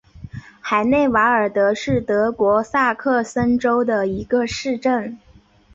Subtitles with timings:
[0.61, 5.19] 海内瓦尔德是德国萨克森州的一个市镇。